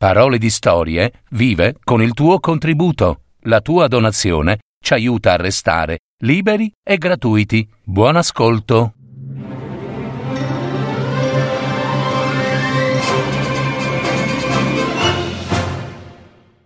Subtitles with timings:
[0.00, 3.24] Parole di Storie vive con il tuo contributo.
[3.40, 7.70] La tua donazione ci aiuta a restare liberi e gratuiti.
[7.84, 8.94] Buon ascolto.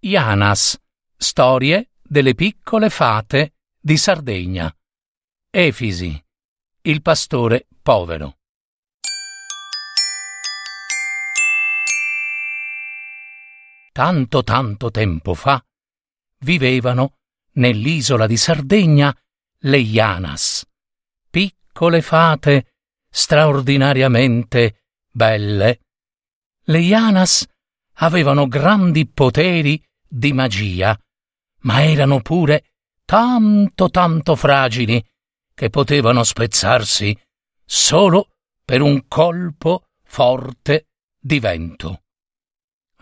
[0.00, 0.76] Janas.
[1.16, 4.74] Storie delle piccole fate di Sardegna.
[5.48, 6.20] Efisi.
[6.82, 8.39] Il pastore povero.
[13.92, 15.62] Tanto tanto tempo fa,
[16.40, 17.16] vivevano
[17.52, 19.14] nell'isola di Sardegna
[19.62, 20.64] le Ianas,
[21.28, 22.74] piccole fate
[23.10, 25.80] straordinariamente belle.
[26.64, 27.46] Le Ianas
[27.94, 30.98] avevano grandi poteri di magia,
[31.62, 32.64] ma erano pure
[33.04, 35.04] tanto tanto fragili
[35.52, 37.16] che potevano spezzarsi
[37.64, 38.30] solo
[38.64, 40.86] per un colpo forte
[41.18, 42.02] di vento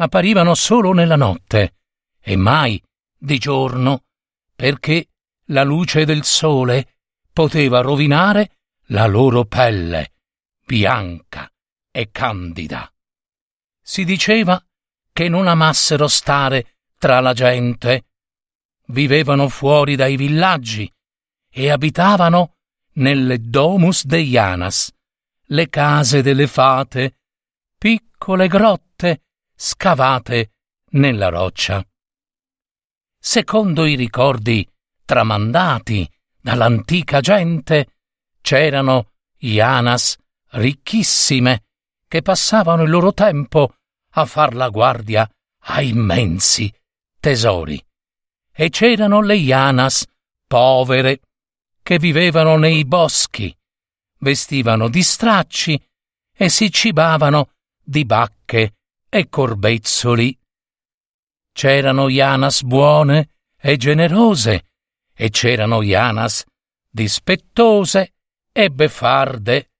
[0.00, 1.74] apparivano solo nella notte
[2.20, 2.82] e mai
[3.16, 4.04] di giorno,
[4.54, 5.08] perché
[5.46, 6.96] la luce del sole
[7.32, 10.12] poteva rovinare la loro pelle
[10.64, 11.50] bianca
[11.90, 12.92] e candida.
[13.80, 14.62] Si diceva
[15.12, 18.06] che non amassero stare tra la gente,
[18.88, 20.90] vivevano fuori dai villaggi
[21.50, 22.56] e abitavano
[22.94, 24.92] nelle domus de Janas,
[25.46, 27.16] le case delle fate,
[27.78, 29.22] piccole grotte
[29.60, 30.52] scavate
[30.90, 31.84] nella roccia.
[33.18, 34.66] Secondo i ricordi
[35.04, 36.08] tramandati
[36.40, 37.96] dall'antica gente,
[38.40, 40.16] c'erano Ianas
[40.50, 41.64] ricchissime
[42.06, 43.74] che passavano il loro tempo
[44.12, 45.28] a far la guardia
[45.62, 46.72] a immensi
[47.18, 47.84] tesori.
[48.52, 50.06] E c'erano le Ianas
[50.46, 51.20] povere
[51.82, 53.54] che vivevano nei boschi,
[54.18, 55.84] vestivano di stracci
[56.32, 58.77] e si cibavano di bacche
[59.08, 60.38] e corbezzoli.
[61.52, 64.64] C'erano Ianas buone e generose,
[65.14, 66.44] e c'erano Ianas
[66.88, 68.12] dispettose
[68.52, 69.70] e beffarde,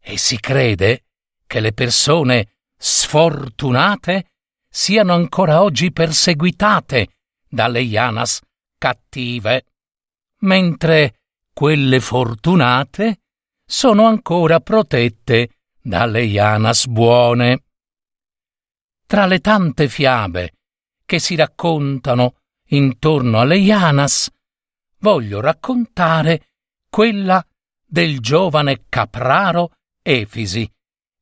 [0.00, 1.04] e si crede
[1.46, 4.30] che le persone sfortunate
[4.68, 7.08] siano ancora oggi perseguitate
[7.48, 8.40] dalle Ianas
[8.78, 9.64] cattive,
[10.40, 11.20] mentre
[11.52, 13.20] quelle fortunate
[13.66, 17.64] sono ancora protette dalle Ianas buone.
[19.10, 20.52] Tra le tante fiabe
[21.04, 22.36] che si raccontano
[22.68, 24.30] intorno alle Ianas,
[24.98, 26.52] voglio raccontare
[26.88, 27.44] quella
[27.84, 30.72] del giovane capraro Efisi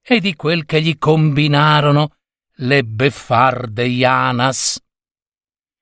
[0.03, 2.17] e di quel che gli combinarono
[2.57, 4.79] le beffarde Ianas.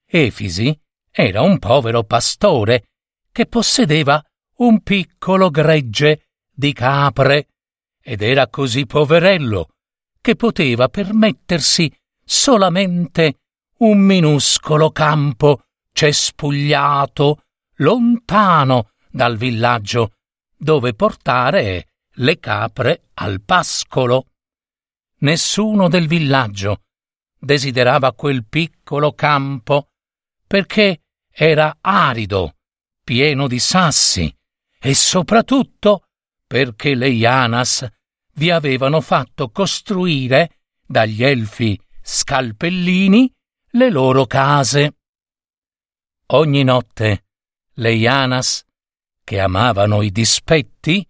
[0.06, 0.80] Efisi
[1.10, 2.90] era un povero pastore
[3.32, 4.24] che possedeva
[4.58, 7.48] un piccolo gregge di capre
[8.00, 9.70] ed era così poverello
[10.26, 11.88] che poteva permettersi
[12.24, 13.42] solamente
[13.78, 17.44] un minuscolo campo cespugliato
[17.76, 20.14] lontano dal villaggio
[20.56, 24.26] dove portare le capre al pascolo.
[25.18, 26.80] Nessuno del villaggio
[27.38, 29.90] desiderava quel piccolo campo
[30.44, 32.56] perché era arido,
[33.04, 34.36] pieno di sassi
[34.80, 36.08] e soprattutto
[36.48, 37.86] perché le Ianas
[38.36, 43.32] vi avevano fatto costruire dagli elfi scalpellini
[43.72, 44.96] le loro case.
[46.28, 47.24] Ogni notte
[47.74, 48.64] le Ianas,
[49.22, 51.06] che amavano i dispetti,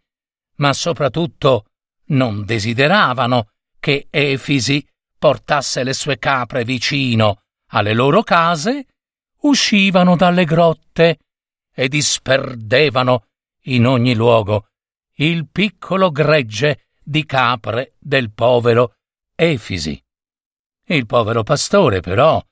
[0.57, 1.67] ma soprattutto
[2.07, 4.87] non desideravano che Efisi
[5.19, 8.87] portasse le sue capre vicino alle loro case,
[9.43, 11.19] uscivano dalle grotte
[11.75, 13.27] e disperdevano
[13.65, 14.69] in ogni luogo
[15.17, 18.97] il piccolo gregge di capre del povero
[19.37, 20.03] Efisi.
[20.89, 22.45] Il povero pastore, però,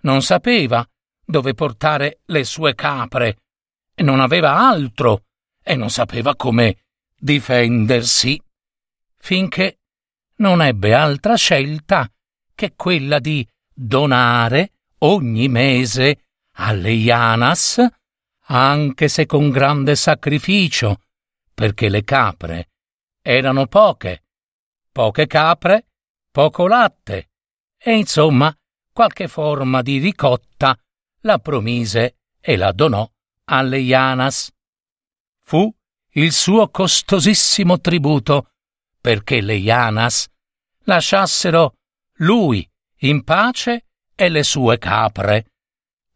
[0.00, 0.84] non sapeva
[1.24, 3.36] dove portare le sue capre,
[4.02, 5.26] non aveva altro,
[5.62, 6.78] e non sapeva come
[7.16, 8.42] difendersi,
[9.18, 9.78] finché
[10.36, 12.10] non ebbe altra scelta
[12.56, 16.24] che quella di donare ogni mese
[16.56, 17.80] alle Ianas,
[18.46, 21.02] anche se con grande sacrificio,
[21.54, 22.71] perché le capre
[23.22, 24.24] erano poche,
[24.90, 25.86] poche capre,
[26.30, 27.30] poco latte,
[27.78, 28.54] e insomma
[28.92, 30.78] qualche forma di ricotta
[31.20, 33.08] la promise e la donò
[33.44, 34.50] alle Ianas.
[35.40, 35.72] Fu
[36.14, 38.50] il suo costosissimo tributo
[39.00, 40.28] perché le Ianas
[40.84, 41.76] lasciassero
[42.16, 45.46] lui in pace e le sue capre.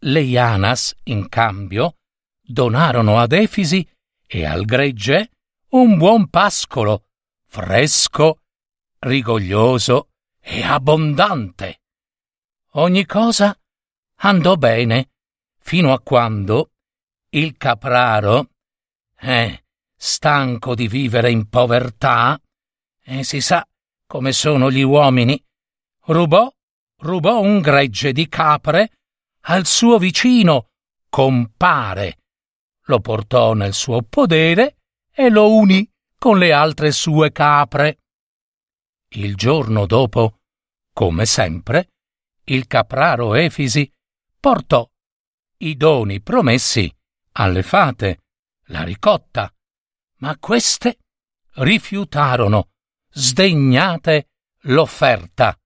[0.00, 1.96] Le Ianas, in cambio,
[2.40, 3.88] donarono ad Efisi
[4.26, 5.30] e al gregge
[5.70, 7.08] un buon pascolo,
[7.44, 8.42] fresco,
[9.00, 10.10] rigoglioso
[10.40, 11.80] e abbondante.
[12.76, 13.58] ogni cosa
[14.18, 15.10] andò bene
[15.58, 16.70] fino a quando
[17.30, 18.50] il capraro,
[19.18, 19.64] eh,
[19.96, 22.40] stanco di vivere in povertà,
[23.02, 23.66] e si sa
[24.06, 25.42] come sono gli uomini,
[26.04, 26.48] rubò,
[26.98, 28.92] rubò un gregge di capre
[29.48, 30.68] al suo vicino
[31.08, 32.18] compare,
[32.84, 34.76] lo portò nel suo podere
[35.18, 38.00] e lo unì con le altre sue capre.
[39.14, 40.40] Il giorno dopo,
[40.92, 41.92] come sempre,
[42.44, 43.90] il capraro Efisi
[44.38, 44.86] portò
[45.58, 46.94] i doni promessi
[47.32, 48.24] alle fate,
[48.66, 49.50] la ricotta,
[50.18, 50.98] ma queste
[51.54, 52.72] rifiutarono,
[53.08, 54.28] sdegnate,
[54.64, 55.58] l'offerta.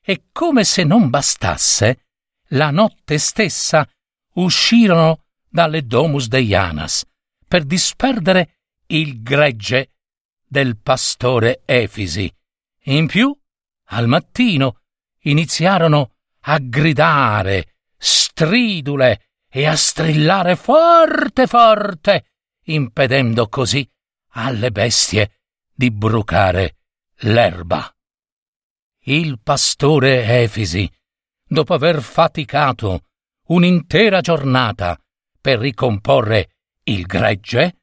[0.00, 2.06] E come se non bastasse,
[2.50, 3.88] la notte stessa
[4.34, 7.04] uscirono dalle domus deianas
[7.48, 8.55] per disperdere
[8.88, 9.92] il gregge
[10.46, 12.32] del pastore Efisi.
[12.84, 13.36] In più,
[13.88, 14.82] al mattino,
[15.22, 16.12] iniziarono
[16.42, 22.26] a gridare, stridule e a strillare forte forte,
[22.64, 23.88] impedendo così
[24.30, 25.40] alle bestie
[25.72, 26.76] di brucare
[27.20, 27.90] l'erba.
[29.08, 30.90] Il pastore Efisi,
[31.44, 33.02] dopo aver faticato
[33.46, 34.98] un'intera giornata
[35.40, 36.50] per ricomporre
[36.84, 37.82] il gregge,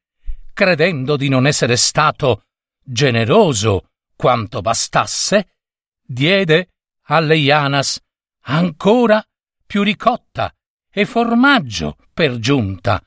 [0.54, 2.44] credendo di non essere stato
[2.84, 5.58] generoso quanto bastasse,
[6.02, 6.70] diede
[7.08, 8.00] alle Ianas
[8.42, 9.24] ancora
[9.66, 10.54] più ricotta
[10.90, 13.04] e formaggio per giunta.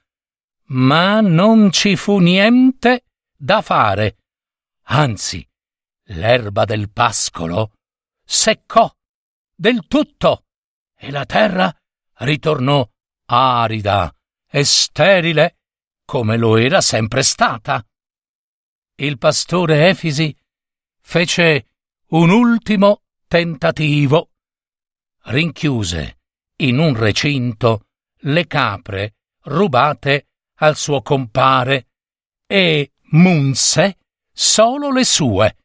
[0.69, 3.05] Ma non ci fu niente
[3.37, 4.17] da fare.
[4.89, 5.47] Anzi,
[6.07, 7.73] l'erba del pascolo
[8.25, 8.91] seccò
[9.55, 10.47] del tutto
[10.97, 11.73] e la terra
[12.19, 12.89] ritornò
[13.27, 14.13] arida
[14.49, 15.59] e sterile
[16.07, 17.85] come lo era sempre stata.
[18.95, 20.35] Il pastore Efisi
[21.03, 21.67] fece
[22.11, 24.31] un ultimo tentativo.
[25.25, 26.19] Rinchiuse
[26.59, 27.89] in un recinto
[28.21, 30.29] le capre rubate
[30.61, 31.89] al suo compare
[32.47, 33.99] e munse
[34.33, 35.57] solo le sue.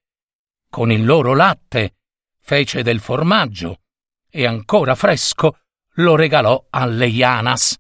[0.69, 1.95] Con il loro latte
[2.39, 3.81] fece del formaggio
[4.27, 5.59] e ancora fresco
[5.95, 7.79] lo regalò alle Ianas.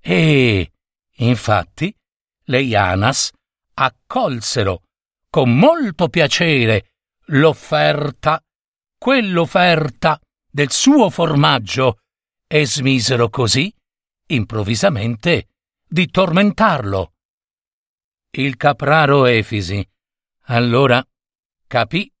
[0.00, 0.72] E,
[1.16, 1.94] infatti,
[2.44, 3.32] le Ianas
[3.74, 4.82] accolsero
[5.28, 6.92] con molto piacere
[7.26, 8.42] l'offerta,
[8.98, 10.20] quell'offerta
[10.50, 11.98] del suo formaggio
[12.46, 13.72] e smisero così,
[14.28, 15.48] improvvisamente,
[15.86, 17.12] di tormentarlo.
[18.30, 19.86] Il capraro Efisi
[20.48, 21.04] allora
[21.66, 22.12] capì,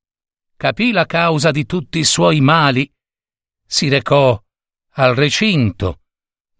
[0.56, 2.90] capì la causa di tutti i suoi mali,
[3.64, 4.40] si recò
[4.98, 6.00] al recinto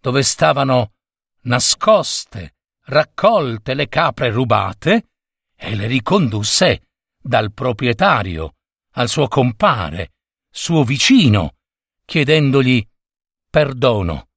[0.00, 0.92] dove stavano
[1.46, 2.54] nascoste,
[2.86, 5.08] raccolte le capre rubate
[5.56, 6.88] e le ricondusse
[7.20, 8.54] dal proprietario
[8.92, 10.12] al suo compare,
[10.50, 11.56] suo vicino,
[12.04, 12.86] chiedendogli
[13.50, 14.28] perdono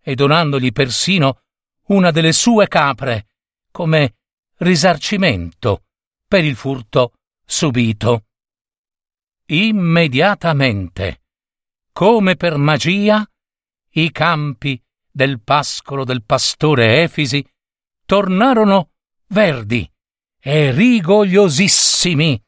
[0.00, 1.42] e donandogli persino
[1.88, 3.26] una delle sue capre
[3.70, 4.14] come
[4.58, 5.84] risarcimento
[6.26, 7.14] per il furto
[7.44, 8.24] subito.
[9.46, 11.22] Immediatamente,
[11.92, 13.26] come per magia,
[13.94, 17.46] i campi del pascolo del pastore Efisi
[18.06, 18.90] tornarono
[19.28, 19.88] verdi
[20.40, 22.42] e rigogliosissimi,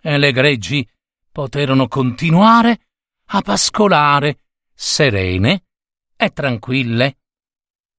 [0.00, 0.88] e le greggi
[1.30, 2.86] poterono continuare
[3.26, 4.38] a pascolare
[4.72, 5.64] serene
[6.16, 7.18] e tranquille.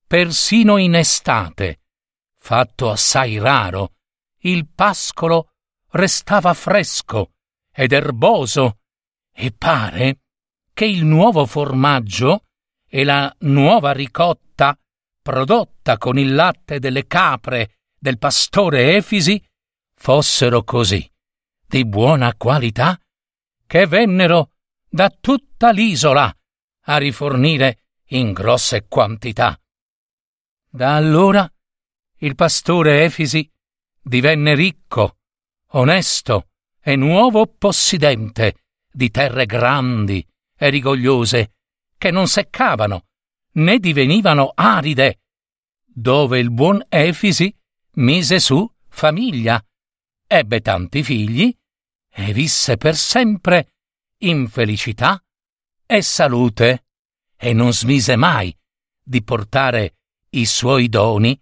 [0.07, 1.81] Persino in estate,
[2.37, 3.95] fatto assai raro,
[4.39, 5.51] il pascolo
[5.89, 7.33] restava fresco
[7.71, 8.79] ed erboso
[9.31, 10.21] e pare
[10.73, 12.44] che il nuovo formaggio
[12.95, 14.79] e la nuova ricotta
[15.21, 19.43] prodotta con il latte delle capre del pastore Efisi
[19.93, 21.05] fossero così
[21.67, 22.97] di buona qualità
[23.67, 24.51] che vennero
[24.87, 26.33] da tutta l'isola
[26.83, 27.79] a rifornire
[28.11, 29.59] in grosse quantità.
[30.69, 31.51] Da allora
[32.19, 33.51] il pastore Efisi
[34.01, 35.17] divenne ricco,
[35.71, 36.47] onesto
[36.79, 38.55] e nuovo possidente
[38.89, 40.25] di terre grandi
[40.57, 41.49] e rigogliose
[41.97, 43.05] che non seccavano
[43.53, 45.21] né divenivano aride,
[45.85, 47.55] dove il buon Efisi
[47.93, 49.63] mise su famiglia,
[50.27, 51.55] ebbe tanti figli
[52.09, 53.73] e visse per sempre
[54.19, 55.21] in felicità
[55.85, 56.85] e salute,
[57.37, 58.55] e non smise mai
[59.01, 59.97] di portare
[60.29, 61.39] i suoi doni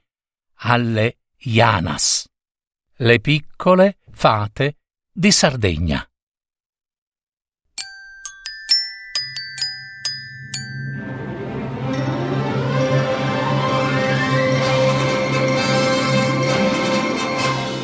[0.66, 2.28] alle Ianas,
[2.98, 4.78] le piccole fate
[5.12, 6.08] di Sardegna.